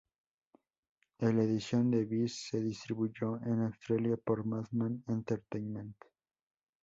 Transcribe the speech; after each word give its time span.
El 1.19 1.37
edición 1.37 1.91
de 1.91 2.05
Viz 2.05 2.47
se 2.49 2.59
distribuyó 2.59 3.39
en 3.43 3.61
Australia 3.61 4.17
por 4.17 4.43
Madman 4.43 5.03
Entertainment. 5.07 5.95